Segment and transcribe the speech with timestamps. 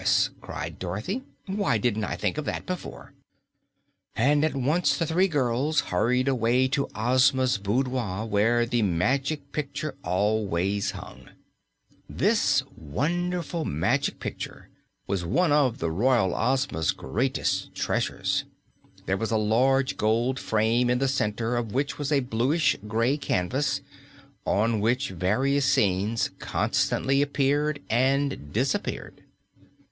[0.41, 1.21] cried Dorothy.
[1.45, 3.13] "Why didn't I think of that before?"
[4.15, 9.93] And at once the three girls hurried away to Ozma's boudoir, where the Magic Picture
[10.03, 11.29] always hung.
[12.09, 14.69] This wonderful Magic Picture
[15.05, 18.45] was one of the royal Ozma's greatest treasures.
[19.05, 23.17] There was a large gold frame in the center of which was a bluish gray
[23.17, 23.81] canvas
[24.47, 29.25] on which various scenes constantly appeared and disappeared.